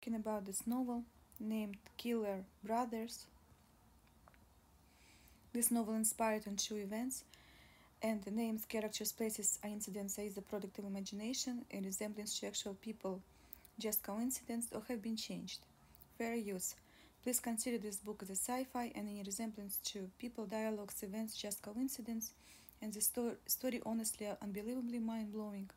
talking 0.00 0.14
about 0.14 0.46
this 0.46 0.66
novel 0.66 1.02
named 1.38 1.76
Killer 1.98 2.44
Brothers. 2.64 3.26
This 5.52 5.70
novel 5.70 5.94
inspired 5.94 6.46
on 6.46 6.56
true 6.56 6.78
events, 6.78 7.24
and 8.02 8.22
the 8.22 8.30
names, 8.30 8.64
characters, 8.64 9.12
places, 9.12 9.58
or 9.62 9.68
incidents 9.68 10.18
are 10.18 10.28
the 10.30 10.40
product 10.40 10.78
of 10.78 10.86
imagination 10.86 11.66
and 11.70 11.84
resemblance 11.84 12.38
to 12.38 12.46
actual 12.46 12.74
people, 12.80 13.20
just 13.78 14.02
coincidence, 14.02 14.68
or 14.72 14.82
have 14.88 15.02
been 15.02 15.16
changed. 15.16 15.58
Fair 16.16 16.34
use. 16.34 16.76
Please 17.22 17.40
consider 17.40 17.76
this 17.76 17.96
book 17.96 18.20
as 18.22 18.30
a 18.30 18.36
sci-fi 18.36 18.92
and 18.94 19.06
any 19.06 19.22
resemblance 19.22 19.78
to 19.84 20.08
people, 20.18 20.46
dialogues, 20.46 21.02
events, 21.02 21.36
just 21.36 21.60
coincidence, 21.60 22.32
and 22.80 22.94
the 22.94 23.02
sto- 23.02 23.36
story 23.46 23.82
honestly 23.84 24.28
unbelievably 24.40 25.00
mind-blowing. 25.00 25.68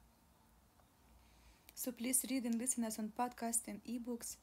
So 1.84 1.92
please 1.92 2.26
read 2.30 2.46
and 2.46 2.58
listen 2.58 2.86
us 2.86 2.98
on 2.98 3.12
podcast 3.20 3.68
and 3.68 3.84
ebooks. 3.84 4.38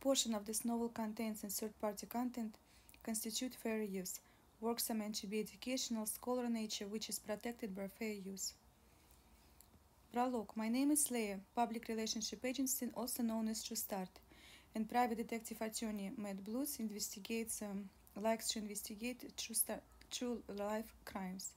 Portion 0.00 0.34
of 0.34 0.46
this 0.46 0.64
novel 0.64 0.88
contains 0.88 1.42
and 1.42 1.52
third-party 1.52 2.06
content 2.06 2.54
constitute 3.02 3.54
fair 3.54 3.82
use. 3.82 4.20
Works 4.62 4.90
are 4.90 4.94
meant 4.94 5.16
to 5.16 5.26
be 5.26 5.38
educational, 5.38 6.06
scholar 6.06 6.48
nature, 6.48 6.86
which 6.86 7.10
is 7.10 7.18
protected 7.18 7.76
by 7.76 7.88
fair 7.88 8.14
use. 8.14 8.54
Prologue. 10.14 10.52
My 10.56 10.70
name 10.70 10.90
is 10.90 11.08
Leia, 11.08 11.40
public 11.54 11.88
relationship 11.88 12.42
agency, 12.42 12.88
also 12.94 13.22
known 13.22 13.48
as 13.48 13.62
True 13.62 13.76
Start, 13.76 14.08
and 14.74 14.88
private 14.88 15.18
detective 15.18 15.60
attorney 15.60 16.10
Matt 16.16 16.42
Blues 16.42 16.78
investigates, 16.80 17.60
um, 17.60 17.90
likes 18.18 18.48
to 18.48 18.60
investigate 18.60 19.30
true, 19.36 19.54
star- 19.54 19.82
true 20.10 20.42
life 20.56 20.90
crimes. 21.04 21.50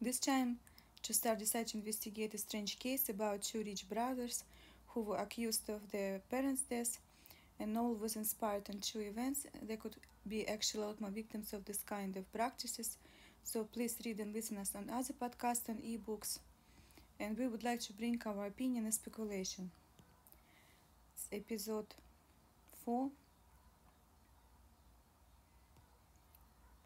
This 0.00 0.18
time, 0.18 0.60
to 1.04 1.12
start 1.12 1.38
decide 1.38 1.66
to 1.68 1.76
investigate 1.76 2.32
a 2.32 2.38
strange 2.38 2.78
case 2.78 3.10
about 3.10 3.42
two 3.42 3.62
rich 3.62 3.88
brothers 3.88 4.42
who 4.88 5.02
were 5.02 5.18
accused 5.18 5.68
of 5.68 5.90
their 5.92 6.20
parents' 6.30 6.62
death, 6.62 6.98
and 7.60 7.76
all 7.76 7.94
was 7.94 8.16
inspired 8.16 8.68
on 8.70 8.80
true 8.80 9.02
events. 9.02 9.46
There 9.62 9.76
could 9.76 9.96
be 10.26 10.48
actual 10.48 10.94
more 10.98 11.10
victims 11.10 11.52
of 11.52 11.66
this 11.66 11.82
kind 11.82 12.16
of 12.16 12.32
practices. 12.32 12.96
So 13.42 13.64
please 13.64 13.98
read 14.04 14.18
and 14.20 14.32
listen 14.32 14.56
us 14.56 14.72
on 14.74 14.88
other 14.90 15.12
podcasts 15.12 15.68
and 15.68 15.82
ebooks. 15.82 16.38
And 17.20 17.36
we 17.36 17.48
would 17.48 17.64
like 17.64 17.80
to 17.80 17.92
bring 17.92 18.20
our 18.24 18.46
opinion 18.46 18.84
and 18.84 18.94
speculation. 18.94 19.70
It's 21.14 21.28
episode 21.30 21.94
4, 22.86 23.10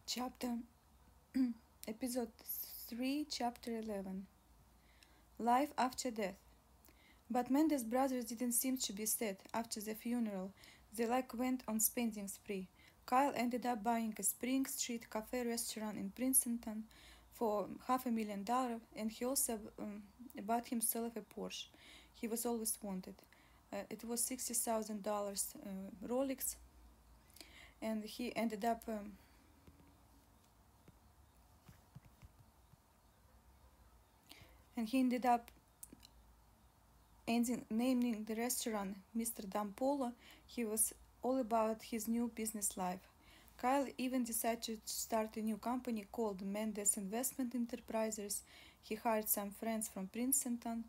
chapter 0.06 0.56
episode 1.88 2.28
3, 2.88 3.26
chapter 3.30 3.70
11 3.76 4.24
Life 5.38 5.74
after 5.76 6.10
death. 6.10 6.38
But 7.30 7.50
Mendes 7.50 7.84
brothers 7.84 8.24
didn't 8.24 8.52
seem 8.52 8.78
to 8.78 8.94
be 8.94 9.04
sad 9.04 9.36
after 9.52 9.78
the 9.82 9.94
funeral. 9.94 10.52
They 10.96 11.04
like 11.06 11.34
went 11.34 11.62
on 11.68 11.80
spending 11.80 12.28
spree. 12.28 12.66
Kyle 13.04 13.32
ended 13.36 13.66
up 13.66 13.84
buying 13.84 14.14
a 14.18 14.22
Spring 14.22 14.64
Street 14.64 15.10
cafe 15.10 15.46
restaurant 15.46 15.98
in 15.98 16.10
Princeton 16.16 16.84
for 17.34 17.68
half 17.86 18.06
a 18.06 18.10
million 18.10 18.42
dollars, 18.42 18.80
and 18.96 19.12
he 19.12 19.26
also 19.26 19.58
um, 19.78 20.02
bought 20.46 20.68
himself 20.68 21.12
a 21.14 21.20
Porsche. 21.20 21.66
He 22.14 22.26
was 22.26 22.46
always 22.46 22.78
wanted. 22.82 23.16
Uh, 23.70 23.76
it 23.90 24.02
was 24.02 24.24
sixty 24.24 24.54
thousand 24.54 25.06
uh, 25.06 25.10
dollars 25.10 25.52
Rolex, 26.08 26.56
and 27.82 28.02
he 28.02 28.34
ended 28.34 28.64
up. 28.64 28.82
Um, 28.88 29.12
and 34.78 34.88
he 34.88 35.00
ended 35.00 35.26
up 35.26 35.50
ending, 37.26 37.64
naming 37.68 38.24
the 38.24 38.36
restaurant 38.36 38.96
Mr. 39.16 39.44
Dampolo. 39.44 40.12
He 40.46 40.64
was 40.64 40.94
all 41.20 41.38
about 41.38 41.82
his 41.82 42.06
new 42.06 42.30
business 42.34 42.76
life. 42.76 43.00
Kyle 43.60 43.88
even 43.98 44.22
decided 44.22 44.86
to 44.86 44.92
start 44.92 45.36
a 45.36 45.42
new 45.42 45.56
company 45.56 46.06
called 46.12 46.42
Mendes 46.42 46.96
Investment 46.96 47.56
Enterprises. 47.56 48.44
He 48.80 48.94
hired 48.94 49.28
some 49.28 49.50
friends 49.50 49.88
from 49.88 50.06
Princeton, 50.06 50.84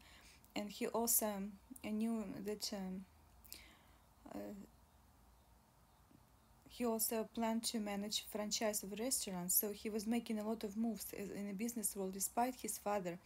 and 0.55 0.69
he 0.69 0.85
also 0.85 1.25
um, 1.25 1.51
knew 1.83 2.23
that 2.45 2.71
um, 2.73 3.05
uh, 4.35 4.53
he 6.69 6.85
also 6.85 7.27
planned 7.33 7.63
to 7.63 7.79
manage 7.79 8.23
franchise 8.31 8.83
of 8.83 8.99
restaurants. 8.99 9.55
So 9.55 9.71
he 9.71 9.89
was 9.89 10.05
making 10.05 10.37
a 10.37 10.47
lot 10.47 10.63
of 10.63 10.77
moves 10.77 11.07
in 11.11 11.47
the 11.47 11.53
business 11.53 11.95
world, 11.95 12.13
despite 12.13 12.53
his 12.61 12.77
father, 12.77 13.17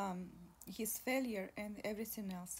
um, 0.00 0.18
his 0.78 0.92
failure, 1.06 1.46
and 1.56 1.72
everything 1.84 2.28
else. 2.38 2.54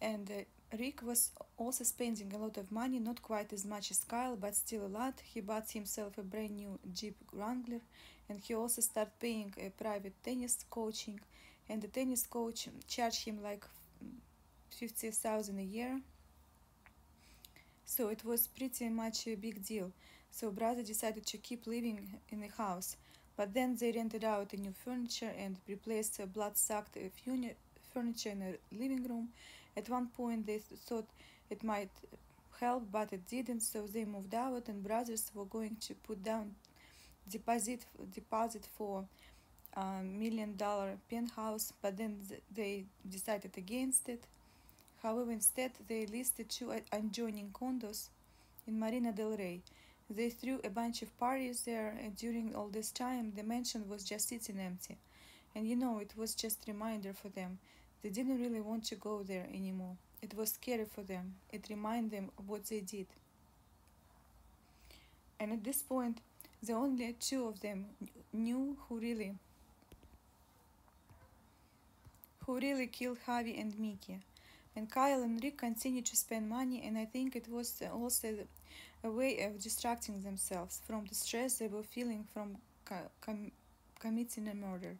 And 0.00 0.26
uh, 0.30 0.76
Rick 0.82 0.98
was 1.10 1.30
also 1.56 1.84
spending 1.84 2.32
a 2.34 2.38
lot 2.44 2.56
of 2.58 2.66
money, 2.70 2.98
not 2.98 3.22
quite 3.22 3.52
as 3.52 3.64
much 3.64 3.90
as 3.90 4.04
Kyle, 4.12 4.36
but 4.36 4.54
still 4.54 4.84
a 4.86 4.92
lot. 5.00 5.14
He 5.32 5.40
bought 5.40 5.70
himself 5.70 6.18
a 6.18 6.22
brand 6.22 6.56
new 6.56 6.78
Jeep 6.98 7.16
Wrangler, 7.32 7.82
and 8.28 8.38
he 8.44 8.54
also 8.54 8.80
started 8.82 9.12
paying 9.20 9.54
a 9.58 9.68
private 9.82 10.16
tennis 10.24 10.64
coaching. 10.68 11.20
And 11.68 11.80
the 11.80 11.88
tennis 11.88 12.26
coach 12.26 12.68
charged 12.94 13.24
him 13.26 13.36
like 13.42 13.64
fifty 14.78 15.10
thousand 15.10 15.58
a 15.58 15.68
year. 15.76 16.00
So 17.86 18.08
it 18.08 18.22
was 18.24 18.48
pretty 18.48 18.88
much 18.88 19.26
a 19.26 19.34
big 19.36 19.64
deal. 19.64 19.90
So 20.30 20.50
brother 20.50 20.82
decided 20.82 21.24
to 21.26 21.38
keep 21.38 21.66
living 21.66 21.98
in 22.32 22.40
the 22.40 22.48
house, 22.48 22.96
but 23.36 23.52
then 23.54 23.76
they 23.76 23.92
rented 23.92 24.24
out 24.24 24.52
a 24.52 24.56
new 24.56 24.72
furniture 24.72 25.32
and 25.38 25.56
replaced 25.68 26.20
a 26.20 26.26
blood-sucked 26.26 26.96
furniture 27.92 28.30
in 28.30 28.40
the 28.40 28.58
living 28.76 29.06
room. 29.08 29.28
At 29.76 29.88
one 29.88 30.08
point, 30.08 30.46
they 30.46 30.58
thought 30.58 31.06
it 31.50 31.64
might 31.64 31.90
help, 32.60 32.84
but 32.92 33.12
it 33.12 33.28
didn't. 33.28 33.60
So 33.60 33.86
they 33.86 34.04
moved 34.04 34.34
out, 34.34 34.68
and 34.68 34.82
brothers 34.84 35.30
were 35.34 35.46
going 35.46 35.76
to 35.86 35.94
put 35.94 36.22
down 36.22 36.54
deposit 37.30 37.80
deposit 38.14 38.68
for 38.76 39.04
a 39.76 40.02
million 40.02 40.56
dollar 40.56 40.96
penthouse, 41.10 41.72
but 41.82 41.96
then 41.96 42.18
they 42.54 42.84
decided 43.10 43.56
against 43.56 44.08
it. 44.08 44.22
However, 45.02 45.32
instead 45.32 45.72
they 45.88 46.06
listed 46.06 46.48
two 46.48 46.72
adjoining 46.92 47.50
condos 47.52 48.08
in 48.66 48.78
Marina 48.78 49.12
del 49.12 49.36
Rey. 49.36 49.60
They 50.10 50.30
threw 50.30 50.60
a 50.62 50.70
bunch 50.70 51.02
of 51.02 51.16
parties 51.18 51.62
there, 51.62 51.96
and 52.02 52.14
during 52.16 52.54
all 52.54 52.68
this 52.68 52.90
time, 52.90 53.32
the 53.34 53.42
mansion 53.42 53.88
was 53.88 54.04
just 54.04 54.28
sitting 54.28 54.60
empty. 54.60 54.98
And 55.54 55.68
you 55.68 55.76
know, 55.76 55.98
it 55.98 56.12
was 56.16 56.34
just 56.34 56.68
a 56.68 56.72
reminder 56.72 57.12
for 57.12 57.28
them 57.28 57.58
they 58.02 58.10
didn't 58.10 58.40
really 58.40 58.60
want 58.60 58.84
to 58.84 58.96
go 58.96 59.22
there 59.22 59.46
anymore. 59.52 59.96
It 60.20 60.34
was 60.34 60.52
scary 60.52 60.84
for 60.84 61.02
them. 61.02 61.36
It 61.50 61.66
reminded 61.70 62.10
them 62.10 62.30
of 62.38 62.48
what 62.48 62.66
they 62.66 62.80
did. 62.80 63.06
And 65.40 65.52
at 65.52 65.64
this 65.64 65.82
point, 65.82 66.20
the 66.62 66.74
only 66.74 67.14
two 67.18 67.46
of 67.46 67.60
them 67.60 67.86
knew 68.32 68.76
who 68.88 68.98
really 68.98 69.34
who 72.44 72.58
really 72.58 72.86
killed 72.86 73.18
Javi 73.26 73.58
and 73.58 73.78
Mickey. 73.78 74.18
And 74.76 74.90
Kyle 74.90 75.22
and 75.22 75.42
Rick 75.42 75.58
continued 75.58 76.06
to 76.06 76.16
spend 76.16 76.48
money, 76.48 76.82
and 76.84 76.98
I 76.98 77.04
think 77.04 77.36
it 77.36 77.48
was 77.48 77.80
also 77.92 78.34
a 79.04 79.10
way 79.10 79.40
of 79.42 79.62
distracting 79.62 80.20
themselves 80.22 80.80
from 80.86 81.04
the 81.06 81.14
stress 81.14 81.58
they 81.58 81.68
were 81.68 81.84
feeling 81.84 82.24
from 82.32 82.56
com- 83.20 83.52
committing 84.00 84.48
a 84.48 84.54
murder. 84.54 84.96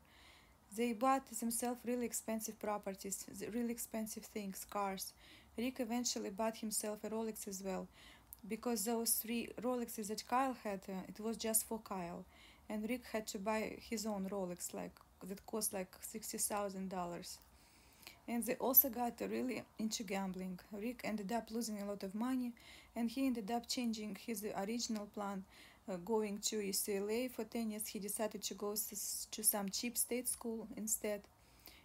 They 0.77 0.93
bought 0.93 1.27
themselves 1.41 1.81
really 1.85 2.07
expensive 2.07 2.59
properties, 2.61 3.27
really 3.53 3.73
expensive 3.73 4.25
things, 4.25 4.65
cars. 4.69 5.13
Rick 5.57 5.81
eventually 5.81 6.31
bought 6.31 6.57
himself 6.57 7.03
a 7.05 7.11
Rolex 7.11 7.49
as 7.49 7.63
well, 7.63 7.87
because 8.49 8.85
those 8.85 9.13
three 9.13 9.49
Rolexes 9.61 10.09
that 10.09 10.27
Kyle 10.29 10.57
had, 10.63 10.81
uh, 10.89 10.93
it 11.09 11.19
was 11.21 11.37
just 11.37 11.67
for 11.67 11.79
Kyle, 11.79 12.25
and 12.69 12.89
Rick 12.89 13.05
had 13.13 13.27
to 13.29 13.39
buy 13.39 13.77
his 13.91 14.07
own 14.07 14.29
Rolex, 14.31 14.73
like 14.75 14.95
that 15.29 15.45
cost 15.47 15.73
like 15.73 15.93
sixty 16.01 16.39
thousand 16.39 16.91
dollars. 16.91 17.39
And 18.27 18.45
they 18.45 18.55
also 18.55 18.89
got 18.89 19.21
really 19.21 19.63
into 19.79 20.03
gambling. 20.03 20.59
Rick 20.73 21.03
ended 21.05 21.31
up 21.31 21.51
losing 21.51 21.83
a 21.83 21.85
lot 21.85 22.03
of 22.03 22.15
money, 22.15 22.53
and 22.97 23.11
he 23.11 23.27
ended 23.27 23.51
up 23.51 23.69
changing 23.69 24.17
his 24.27 24.45
original 24.57 25.07
plan 25.07 25.45
uh, 25.89 25.97
going 25.97 26.39
to 26.39 26.57
UCLA 26.57 27.31
for 27.31 27.45
tennis, 27.45 27.87
he 27.89 27.99
decided 27.99 28.43
to 28.43 28.55
go 28.55 28.75
to 28.75 29.43
some 29.43 29.69
cheap 29.69 29.97
state 29.97 30.29
school 30.29 30.67
instead. 30.77 31.23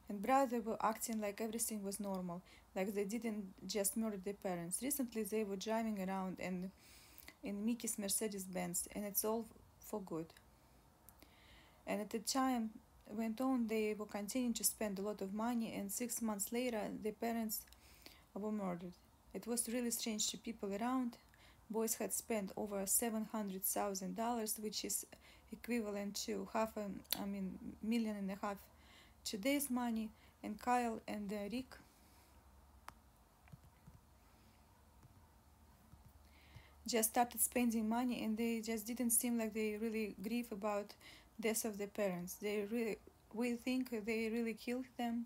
And 0.08 0.22
brother 0.22 0.62
were 0.62 0.78
acting 0.82 1.22
like 1.22 1.42
everything 1.42 1.84
was 1.84 2.00
normal, 2.00 2.42
like 2.76 2.94
they 2.96 3.04
didn't 3.04 3.46
just 3.68 3.96
murder 3.96 4.18
their 4.18 4.34
parents. 4.34 4.80
Recently, 4.82 5.24
they 5.24 5.44
were 5.44 5.56
driving 5.56 6.04
around 6.08 6.38
and 6.40 6.72
in 7.44 7.66
Mickey's 7.66 7.98
Mercedes 7.98 8.44
Benz, 8.44 8.88
and 8.94 9.06
it's 9.06 9.24
all 9.24 9.46
for 9.80 10.02
good. 10.02 10.26
And 11.88 12.02
at 12.02 12.10
the 12.10 12.20
time 12.20 12.72
went 13.10 13.42
on, 13.42 13.68
they 13.68 13.94
were 13.98 14.06
continuing 14.06 14.54
to 14.56 14.64
spend 14.64 15.00
a 15.00 15.02
lot 15.02 15.22
of 15.22 15.34
money, 15.34 15.74
and 15.74 15.92
six 15.92 16.22
months 16.22 16.52
later, 16.52 16.82
their 17.04 17.14
parents 17.14 17.62
were 18.34 18.52
murdered. 18.52 18.94
It 19.34 19.48
was 19.48 19.68
really 19.70 19.92
strange 19.92 20.28
to 20.30 20.38
people 20.38 20.74
around. 20.74 21.18
Boys 21.70 21.96
had 21.96 22.14
spent 22.14 22.52
over 22.58 22.86
seven 22.86 23.26
hundred 23.32 23.64
thousand 23.64 24.16
dollars, 24.16 24.58
which 24.60 24.86
is 24.86 25.06
equivalent 25.52 26.16
to 26.26 26.48
half 26.54 26.76
a, 26.78 26.86
I 27.22 27.26
mean, 27.26 27.58
million 27.84 28.16
and 28.18 28.32
a 28.32 28.38
half 28.42 28.58
today's 29.26 29.70
money. 29.70 30.10
And 30.44 30.60
Kyle 30.62 31.02
and 31.08 31.32
uh, 31.34 31.38
Rick 31.52 31.76
just 36.88 37.10
started 37.12 37.40
spending 37.42 37.88
money, 37.88 38.24
and 38.24 38.38
they 38.38 38.60
just 38.62 38.86
didn't 38.88 39.12
seem 39.12 39.38
like 39.38 39.54
they 39.54 39.78
really 39.82 40.16
grieve 40.24 40.52
about 40.52 40.94
death 41.40 41.66
of 41.66 41.78
the 41.78 41.88
parents. 41.88 42.36
They 42.36 42.66
really 42.72 42.98
we 43.34 43.54
think 43.54 43.90
they 44.06 44.30
really 44.30 44.54
killed 44.56 44.86
them 44.98 45.26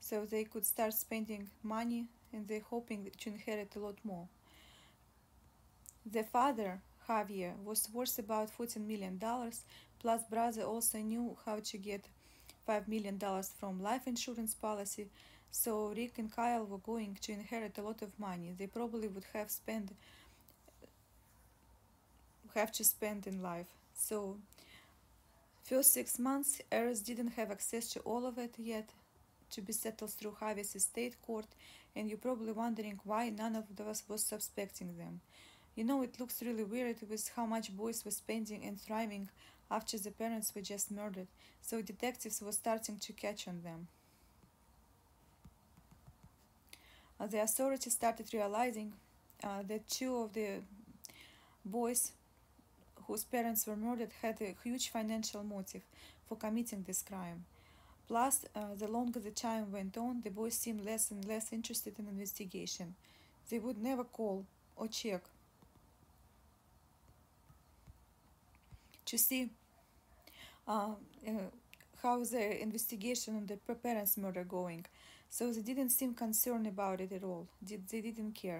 so 0.00 0.24
they 0.24 0.44
could 0.44 0.66
start 0.66 0.94
spending 0.94 1.48
money 1.62 2.06
and 2.32 2.46
they're 2.48 2.68
hoping 2.70 3.10
to 3.18 3.30
inherit 3.30 3.76
a 3.76 3.80
lot 3.80 3.96
more. 4.04 4.26
The 6.04 6.24
father, 6.24 6.82
Javier, 7.08 7.56
was 7.64 7.88
worth 7.92 8.18
about 8.18 8.50
$14 8.50 8.86
million, 8.86 9.18
plus 9.98 10.22
brother 10.24 10.62
also 10.64 10.98
knew 10.98 11.36
how 11.46 11.60
to 11.60 11.78
get 11.78 12.04
$5 12.68 12.88
million 12.88 13.18
from 13.58 13.82
life 13.82 14.06
insurance 14.06 14.54
policy, 14.54 15.08
so 15.50 15.92
Rick 15.96 16.18
and 16.18 16.30
Kyle 16.34 16.64
were 16.64 16.78
going 16.78 17.16
to 17.22 17.32
inherit 17.32 17.78
a 17.78 17.82
lot 17.82 18.02
of 18.02 18.18
money. 18.18 18.52
They 18.56 18.66
probably 18.66 19.08
would 19.08 19.24
have 19.32 19.50
spent 19.50 19.92
have 22.54 22.72
to 22.72 22.84
spend 22.84 23.26
in 23.26 23.42
life. 23.42 23.66
So 23.94 24.36
first 25.70 25.92
six 25.94 26.18
months, 26.18 26.60
Eris 26.72 27.00
didn't 27.00 27.34
have 27.38 27.52
access 27.52 27.88
to 27.90 28.00
all 28.00 28.26
of 28.26 28.38
it 28.38 28.54
yet 28.58 28.90
to 29.52 29.62
be 29.62 29.72
settled 29.72 30.10
through 30.10 30.36
Javier's 30.40 30.74
estate 30.74 31.14
court, 31.22 31.46
and 31.94 32.08
you're 32.08 32.18
probably 32.18 32.50
wondering 32.50 32.98
why 33.04 33.30
none 33.30 33.54
of 33.54 33.64
us 33.86 34.02
was 34.08 34.24
suspecting 34.24 34.96
them. 34.98 35.20
You 35.76 35.84
know, 35.84 36.02
it 36.02 36.18
looks 36.18 36.42
really 36.42 36.64
weird 36.64 36.96
with 37.08 37.30
how 37.36 37.46
much 37.46 37.76
boys 37.76 38.04
were 38.04 38.10
spending 38.10 38.64
and 38.64 38.80
thriving 38.80 39.28
after 39.70 39.96
the 39.96 40.10
parents 40.10 40.52
were 40.56 40.60
just 40.60 40.90
murdered, 40.90 41.28
so 41.62 41.80
detectives 41.80 42.42
were 42.42 42.50
starting 42.50 42.98
to 42.98 43.12
catch 43.12 43.46
on 43.46 43.62
them. 43.62 43.86
The 47.30 47.42
authorities 47.42 47.92
started 47.92 48.26
realizing 48.34 48.94
uh, 49.44 49.62
that 49.68 49.88
two 49.88 50.16
of 50.16 50.32
the 50.32 50.62
boys 51.64 52.10
whose 53.10 53.24
parents 53.24 53.66
were 53.66 53.74
murdered 53.74 54.12
had 54.22 54.40
a 54.40 54.54
huge 54.62 54.88
financial 54.88 55.42
motive 55.42 55.82
for 56.28 56.36
committing 56.36 56.84
this 56.86 57.02
crime. 57.02 57.44
Plus, 58.06 58.44
uh, 58.54 58.74
the 58.78 58.86
longer 58.86 59.18
the 59.18 59.32
time 59.32 59.72
went 59.72 59.96
on, 59.98 60.20
the 60.22 60.30
boys 60.30 60.54
seemed 60.54 60.84
less 60.84 61.10
and 61.10 61.24
less 61.26 61.52
interested 61.52 61.98
in 61.98 62.06
investigation. 62.06 62.94
They 63.48 63.58
would 63.58 63.82
never 63.82 64.04
call 64.04 64.44
or 64.76 64.86
check 64.86 65.22
to 69.06 69.18
see 69.18 69.50
uh, 70.68 70.90
uh, 71.26 71.32
how 72.02 72.22
the 72.22 72.62
investigation 72.62 73.36
on 73.36 73.46
the 73.46 73.56
parents' 73.74 74.16
murder 74.16 74.44
going. 74.44 74.86
So 75.28 75.52
they 75.52 75.62
didn't 75.62 75.90
seem 75.90 76.14
concerned 76.14 76.66
about 76.68 77.00
it 77.00 77.12
at 77.12 77.24
all. 77.24 77.48
They 77.60 78.00
didn't 78.00 78.34
care. 78.34 78.58